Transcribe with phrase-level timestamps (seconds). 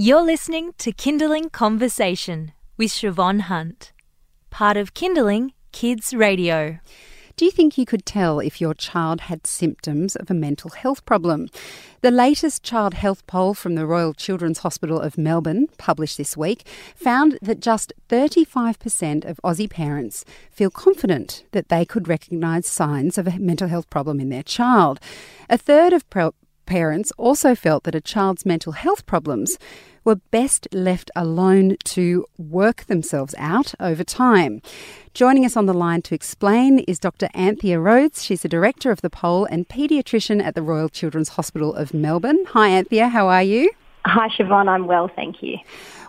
[0.00, 3.90] You're listening to Kinderling Conversation with Siobhan Hunt,
[4.48, 6.78] part of Kinderling Kids Radio.
[7.34, 11.04] Do you think you could tell if your child had symptoms of a mental health
[11.04, 11.48] problem?
[12.00, 16.64] The latest child health poll from the Royal Children's Hospital of Melbourne, published this week,
[16.94, 23.26] found that just 35% of Aussie parents feel confident that they could recognise signs of
[23.26, 25.00] a mental health problem in their child.
[25.50, 26.08] A third of
[26.68, 29.58] parents also felt that a child's mental health problems
[30.04, 34.62] were best left alone to work themselves out over time.
[35.14, 37.28] Joining us on the line to explain is Dr.
[37.34, 38.22] Anthea Rhodes.
[38.22, 42.44] She's the director of the poll and paediatrician at the Royal Children's Hospital of Melbourne.
[42.48, 43.08] Hi, Anthea.
[43.08, 43.70] How are you?
[44.04, 44.68] Hi, Siobhan.
[44.68, 45.58] I'm well, thank you.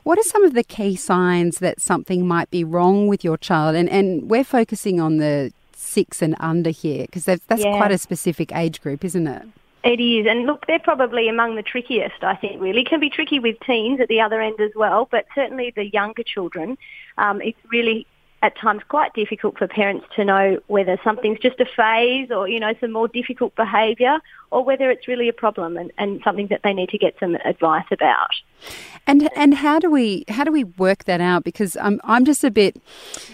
[0.04, 3.76] What are some of the key signs that something might be wrong with your child?
[3.76, 7.78] And, and we're focusing on the six and under here because that's, that's yeah.
[7.78, 9.44] quite a specific age group, isn't it?
[9.84, 12.22] It is, and look, they're probably among the trickiest.
[12.22, 15.26] I think really can be tricky with teens at the other end as well, but
[15.34, 16.78] certainly the younger children,
[17.18, 18.06] um, it's really
[18.42, 22.60] at times quite difficult for parents to know whether something's just a phase or you
[22.60, 24.18] know some more difficult behaviour,
[24.52, 27.36] or whether it's really a problem and, and something that they need to get some
[27.46, 28.32] advice about.
[29.08, 31.44] And and how do we how do we work that out?
[31.44, 32.80] Because I'm I'm just a bit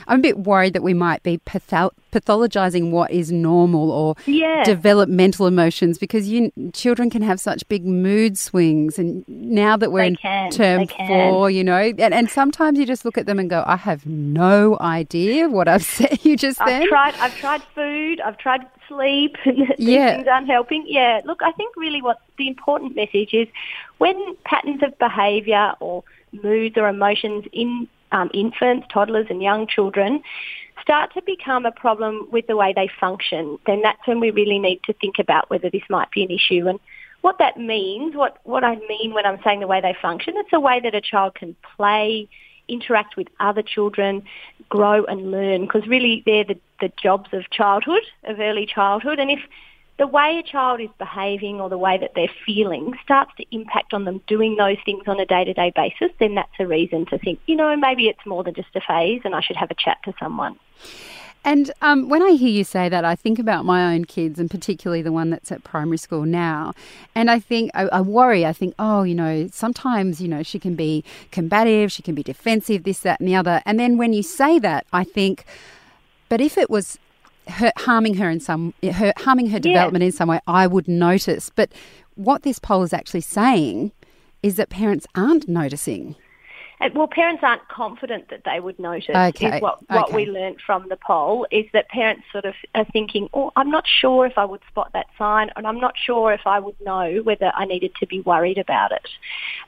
[0.07, 4.63] I'm a bit worried that we might be patho- pathologizing what is normal or yeah.
[4.63, 10.01] developmental emotions because you children can have such big mood swings and now that we're
[10.03, 10.51] they in can.
[10.51, 13.75] term four, you know, and, and sometimes you just look at them and go, I
[13.75, 16.87] have no idea what I've said you just I've then.
[16.87, 20.15] tried I've tried food, I've tried sleep and these Yeah.
[20.15, 20.85] things aren't helping.
[20.87, 23.47] Yeah, look, I think really what the important message is
[23.97, 30.21] when patterns of behaviour or moods or emotions in um, infants, toddlers and young children
[30.81, 34.59] start to become a problem with the way they function, then that's when we really
[34.59, 36.67] need to think about whether this might be an issue.
[36.67, 36.79] And
[37.21, 40.53] what that means, what, what I mean when I'm saying the way they function, it's
[40.53, 42.29] a way that a child can play,
[42.67, 44.23] interact with other children,
[44.69, 49.19] grow and learn, because really they're the, the jobs of childhood, of early childhood.
[49.19, 49.39] And if
[49.97, 53.93] the way a child is behaving or the way that they're feeling starts to impact
[53.93, 57.39] on them doing those things on a day-to-day basis, then that's a reason to think,
[57.45, 59.97] you know, maybe it's more than just a phase and I should have a chat
[60.03, 60.59] to someone.
[61.45, 64.49] And um, when I hear you say that, I think about my own kids, and
[64.49, 66.73] particularly the one that's at primary school now.
[67.13, 70.57] And I think, I, I, worry, I think, oh, you know, sometimes, you know, she
[70.57, 73.61] can be combative, she can be defensive, this, that, and the other.
[73.63, 75.45] And then when you say that, I think,
[76.29, 76.97] but if it was
[77.47, 80.07] her, harming her in some, her, harming her development yeah.
[80.07, 81.49] in some way, I would notice.
[81.55, 81.71] But
[82.15, 83.91] what this poll is actually saying
[84.43, 86.15] is that parents aren't noticing.
[86.81, 89.15] Uh, Well, parents aren't confident that they would notice.
[89.15, 90.15] Okay, Is what, what okay.
[90.15, 93.85] we learnt from the poll is that parents sort of are thinking, oh, I'm not
[93.87, 97.21] sure if I would spot that sign, and I'm not sure if I would know
[97.23, 99.07] whether I needed to be worried about it.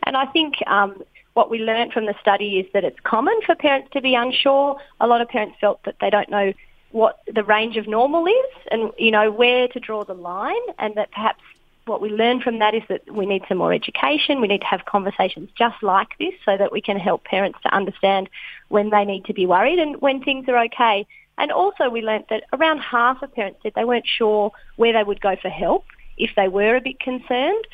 [0.03, 1.01] And I think um,
[1.33, 4.79] what we learnt from the study is that it's common for parents to be unsure.
[4.99, 6.53] A lot of parents felt that they don't know
[6.91, 10.95] what the range of normal is and, you know, where to draw the line and
[10.95, 11.41] that perhaps
[11.85, 14.41] what we learn from that is that we need some more education.
[14.41, 17.73] We need to have conversations just like this so that we can help parents to
[17.73, 18.29] understand
[18.67, 21.07] when they need to be worried and when things are okay.
[21.37, 25.03] And also we learnt that around half of parents said they weren't sure where they
[25.03, 25.85] would go for help
[26.17, 27.67] if they were a bit concerned.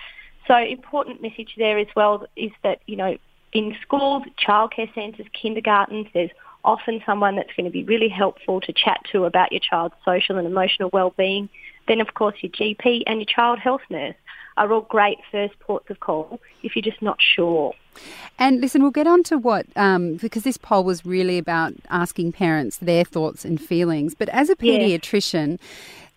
[0.48, 3.18] So important message there as well is that, you know,
[3.54, 6.32] in schools, childcare centres, kindergartens, there's
[6.64, 10.38] often someone that's going to be really helpful to chat to about your child's social
[10.38, 11.50] and emotional well-being.
[11.88, 14.16] Then, of course, your GP and your child health nurse
[14.56, 17.74] are all great first ports of call if you're just not sure.
[18.40, 22.32] And listen, we'll get on to what, um, because this poll was really about asking
[22.32, 24.16] parents their thoughts and feelings.
[24.16, 25.60] But as a paediatrician,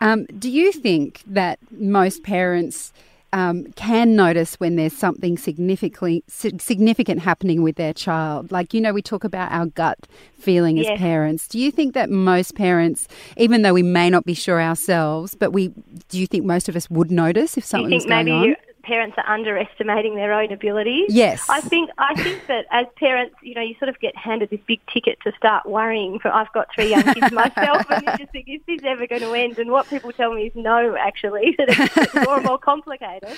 [0.00, 2.92] um, do you think that most parents
[3.36, 8.50] um, can notice when there's something significantly significant happening with their child?
[8.50, 9.98] Like, you know, we talk about our gut
[10.38, 11.46] feeling as parents.
[11.46, 15.52] Do you think that most parents, even though we may not be sure ourselves, but
[15.52, 15.68] we,
[16.08, 18.44] do you think most of us would notice if you something was going maybe on?
[18.44, 21.06] your parents are underestimating their own abilities?
[21.08, 21.44] Yes.
[21.50, 24.60] I think I think that as parents, you know, you sort of get handed this
[24.66, 26.18] big ticket to start worrying.
[26.20, 29.22] For I've got three young kids myself, and you just think, is this ever going
[29.22, 29.58] to end?
[29.58, 33.36] And what people tell me is no, actually, that it's, more and more complicated.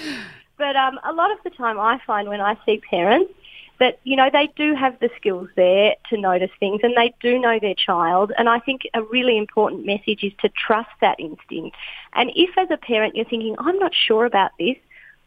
[0.58, 3.32] But um, a lot of the time, I find when I see parents
[3.78, 7.38] that you know they do have the skills there to notice things, and they do
[7.38, 8.32] know their child.
[8.36, 11.76] And I think a really important message is to trust that instinct.
[12.12, 14.76] And if, as a parent, you're thinking, I'm not sure about this,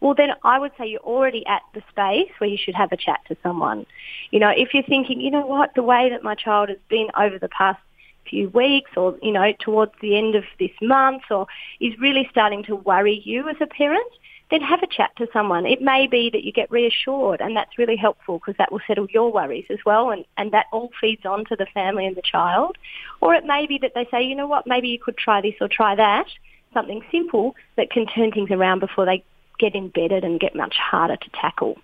[0.01, 2.97] well, then I would say you're already at the space where you should have a
[2.97, 3.85] chat to someone.
[4.31, 7.07] You know, if you're thinking, you know what, the way that my child has been
[7.17, 7.79] over the past
[8.27, 11.45] few weeks or, you know, towards the end of this month or
[11.79, 14.11] is really starting to worry you as a parent,
[14.49, 15.67] then have a chat to someone.
[15.67, 19.07] It may be that you get reassured and that's really helpful because that will settle
[19.11, 22.23] your worries as well and, and that all feeds on to the family and the
[22.23, 22.75] child.
[23.21, 25.55] Or it may be that they say, you know what, maybe you could try this
[25.61, 26.25] or try that,
[26.73, 29.23] something simple that can turn things around before they
[29.61, 31.77] get embedded and get much harder to tackle.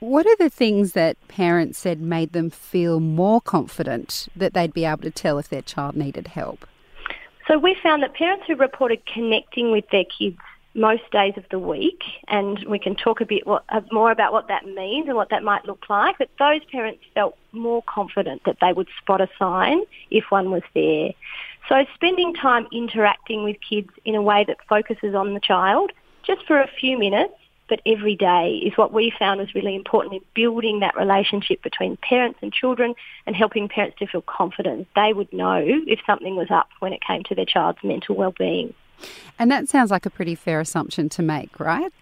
[0.00, 4.84] What are the things that parents said made them feel more confident that they'd be
[4.84, 6.66] able to tell if their child needed help?
[7.46, 10.38] So we found that parents who reported connecting with their kids
[10.74, 14.32] most days of the week, and we can talk a bit what, uh, more about
[14.32, 18.42] what that means and what that might look like, but those parents felt more confident
[18.44, 21.10] that they would spot a sign if one was there.
[21.68, 25.90] So spending time interacting with kids in a way that focuses on the child,
[26.24, 27.34] just for a few minutes,
[27.68, 31.96] but every day is what we found was really important in building that relationship between
[31.98, 32.94] parents and children
[33.26, 37.00] and helping parents to feel confident they would know if something was up when it
[37.00, 38.74] came to their child's mental well-being.
[39.38, 41.92] And that sounds like a pretty fair assumption to make, right?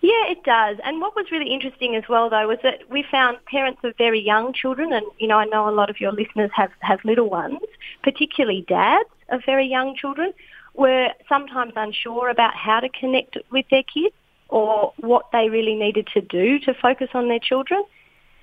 [0.00, 0.78] Yeah, it does.
[0.84, 4.20] And what was really interesting as well, though, was that we found parents of very
[4.20, 7.30] young children, and you know, I know a lot of your listeners have have little
[7.30, 7.60] ones,
[8.02, 10.32] particularly dads of very young children,
[10.74, 14.14] were sometimes unsure about how to connect with their kids
[14.48, 17.82] or what they really needed to do to focus on their children.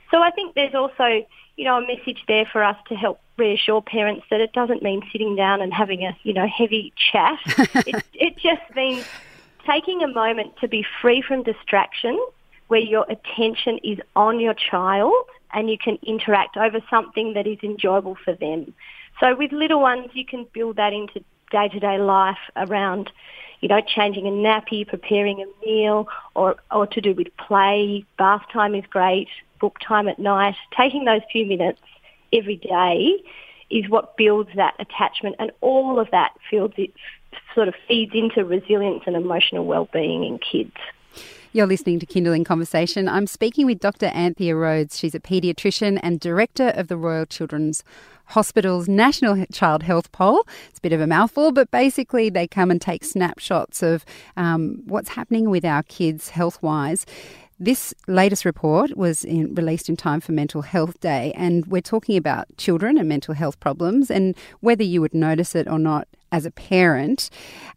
[0.09, 1.25] So I think there's also,
[1.55, 5.01] you know, a message there for us to help reassure parents that it doesn't mean
[5.11, 7.39] sitting down and having a, you know, heavy chat.
[7.87, 9.05] it, it just means
[9.65, 12.19] taking a moment to be free from distraction
[12.67, 15.13] where your attention is on your child
[15.53, 18.73] and you can interact over something that is enjoyable for them.
[19.19, 23.11] So with little ones, you can build that into day-to-day life around,
[23.59, 28.05] you know, changing a nappy, preparing a meal, or, or to do with play.
[28.17, 29.27] Bath time is great,
[29.59, 30.55] book time at night.
[30.75, 31.81] Taking those few minutes
[32.33, 33.21] every day
[33.69, 36.91] is what builds that attachment and all of that feels it
[37.55, 40.75] sort of feeds into resilience and emotional well-being in kids.
[41.53, 43.09] You're listening to Kinderling Conversation.
[43.09, 44.05] I'm speaking with Dr.
[44.05, 44.97] Anthea Rhodes.
[44.97, 47.83] She's a paediatrician and director of the Royal Children's
[48.27, 50.47] Hospital's National Child Health Poll.
[50.69, 54.05] It's a bit of a mouthful, but basically they come and take snapshots of
[54.37, 57.05] um, what's happening with our kids health wise.
[57.59, 62.15] This latest report was in, released in time for Mental Health Day, and we're talking
[62.15, 66.45] about children and mental health problems and whether you would notice it or not as
[66.45, 67.29] a parent.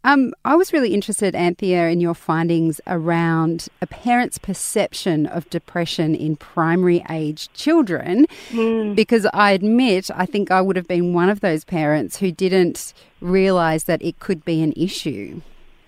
[0.04, 6.14] Um, I was really interested, Anthea, in your findings around a parent's perception of depression
[6.14, 8.94] in primary age children, mm.
[8.94, 12.92] because I admit I think I would have been one of those parents who didn't
[13.20, 15.40] realise that it could be an issue.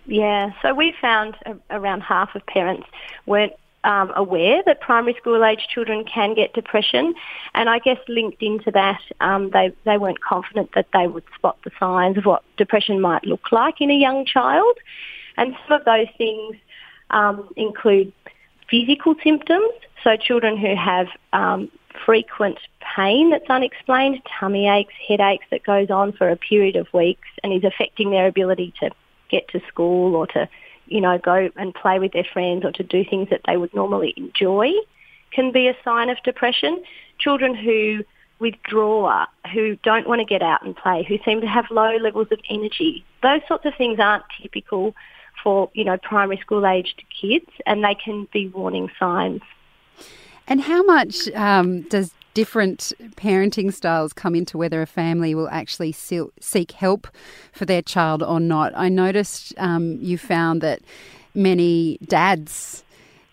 [0.07, 1.37] Yeah, so we found
[1.71, 2.87] around half of parents
[3.27, 3.53] weren't
[3.85, 7.15] um, aware that primary school age children can get depression,
[7.55, 11.57] and I guess linked into that, um, they they weren't confident that they would spot
[11.65, 14.77] the signs of what depression might look like in a young child,
[15.37, 16.57] and some of those things
[17.11, 18.13] um, include
[18.69, 19.73] physical symptoms.
[20.03, 21.71] So children who have um,
[22.05, 22.59] frequent
[22.95, 27.53] pain that's unexplained, tummy aches, headaches that goes on for a period of weeks and
[27.53, 28.91] is affecting their ability to
[29.29, 30.49] get to school or to
[30.87, 33.75] you know, go and play with their friends or to do things that they would
[33.75, 34.73] normally enjoy
[35.33, 36.83] can be a sign of depression.
[37.19, 38.05] Children who
[38.39, 42.29] withdraw, who don't want to get out and play, who seem to have low levels
[42.31, 44.95] of energy, those sorts of things aren't typical
[45.43, 49.43] for, you know, primary school aged kids and they can be warning signs.
[50.49, 55.91] And how much um, does different parenting styles come into whether a family will actually
[55.91, 57.09] seek help
[57.51, 58.75] for their child or not.
[58.77, 60.83] I noticed um, you found that
[61.35, 62.85] many dads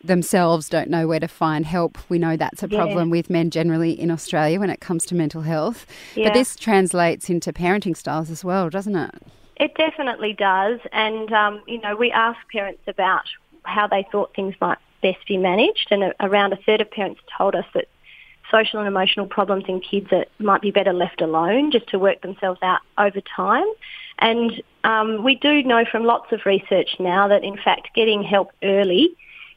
[0.06, 1.98] themselves don't know where to find help.
[2.08, 3.12] We know that's a problem yeah.
[3.12, 5.86] with men generally in Australia when it comes to mental health.
[6.16, 6.30] Yeah.
[6.30, 9.16] But this translates into parenting styles as well, doesn't it?
[9.58, 10.80] It definitely does.
[10.94, 13.26] And, um, you know, we ask parents about
[13.64, 17.54] how they thought things might best be managed, and around a third of parents told
[17.54, 17.90] us that
[18.54, 22.22] social and emotional problems in kids that might be better left alone just to work
[22.22, 23.66] themselves out over time.
[24.20, 28.52] And um, we do know from lots of research now that in fact getting help
[28.62, 29.16] early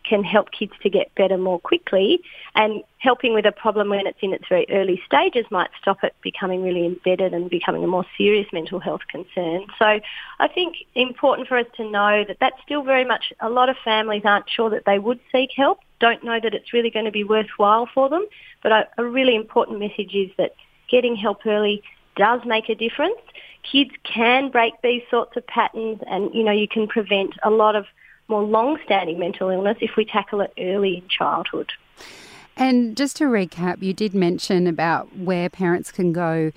[0.08, 2.20] can help kids to get better more quickly
[2.54, 6.14] and helping with a problem when it's in its very early stages might stop it
[6.22, 9.66] becoming really embedded and becoming a more serious mental health concern.
[9.78, 10.00] So
[10.38, 13.76] I think important for us to know that that's still very much a lot of
[13.84, 17.10] families aren't sure that they would seek help, don't know that it's really going to
[17.10, 18.24] be worthwhile for them,
[18.62, 20.54] but a, a really important message is that
[20.90, 21.82] getting help early
[22.16, 23.18] does make a difference.
[23.62, 27.74] Kids can break these sorts of patterns and, you know, you can prevent a lot
[27.74, 27.86] of
[28.28, 31.72] more long-standing mental illness if we tackle it early in childhood.
[32.56, 36.52] And just to recap, you did mention about where parents can go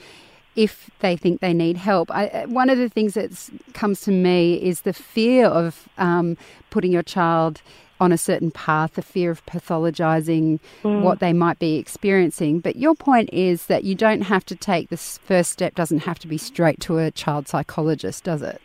[0.55, 2.09] if they think they need help.
[2.11, 6.37] I, uh, one of the things that comes to me is the fear of um,
[6.69, 7.61] putting your child
[7.99, 11.01] on a certain path, the fear of pathologizing mm.
[11.01, 12.59] what they might be experiencing.
[12.59, 16.19] But your point is that you don't have to take this first step, doesn't have
[16.19, 18.61] to be straight to a child psychologist, does it?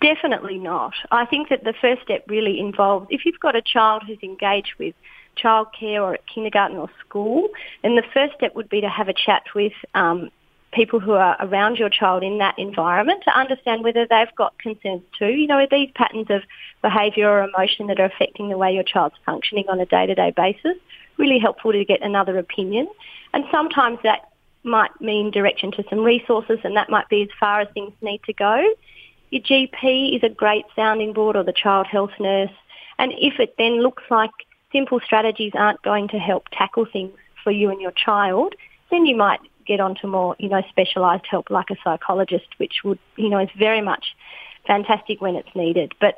[0.00, 0.94] Definitely not.
[1.10, 4.74] I think that the first step really involves if you've got a child who's engaged
[4.78, 4.94] with
[5.36, 7.48] childcare or at kindergarten or school,
[7.82, 10.30] then the first step would be to have a chat with um,
[10.76, 15.02] people who are around your child in that environment to understand whether they've got concerns
[15.18, 15.30] too.
[15.30, 16.42] You know, are these patterns of
[16.82, 20.76] behaviour or emotion that are affecting the way your child's functioning on a day-to-day basis?
[21.16, 22.88] Really helpful to get another opinion.
[23.32, 24.30] And sometimes that
[24.64, 28.22] might mean direction to some resources and that might be as far as things need
[28.24, 28.62] to go.
[29.30, 32.50] Your GP is a great sounding board or the child health nurse.
[32.98, 34.30] And if it then looks like
[34.72, 38.54] simple strategies aren't going to help tackle things for you and your child,
[38.90, 42.98] then you might get onto more, you know, specialised help like a psychologist, which would,
[43.16, 44.14] you know, is very much
[44.66, 45.94] fantastic when it's needed.
[46.00, 46.16] But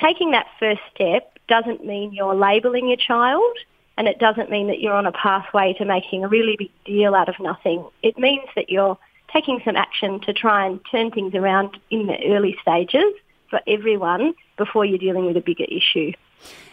[0.00, 3.56] taking that first step doesn't mean you're labelling your child
[3.96, 7.14] and it doesn't mean that you're on a pathway to making a really big deal
[7.14, 7.86] out of nothing.
[8.02, 8.98] It means that you're
[9.32, 13.12] taking some action to try and turn things around in the early stages
[13.50, 16.12] for everyone before you're dealing with a bigger issue.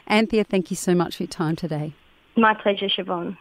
[0.07, 1.93] Anthea, thank you so much for your time today.
[2.35, 3.37] My pleasure, Siobhan.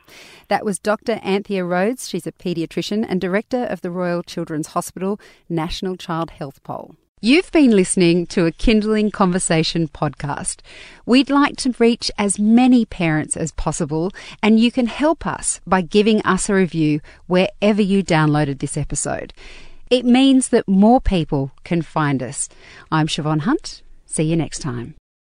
[0.48, 1.20] That was Dr.
[1.22, 2.08] Anthea Rhodes.
[2.08, 6.96] She's a paediatrician and director of the Royal Children's Hospital National Child Health Poll.
[7.22, 10.60] You've been listening to a Kinderling Conversation podcast.
[11.04, 14.10] We'd like to reach as many parents as possible,
[14.42, 19.34] and you can help us by giving us a review wherever you downloaded this episode.
[19.90, 22.48] It means that more people can find us.
[22.90, 23.82] I'm Siobhan Hunt.
[24.06, 24.94] See you next time.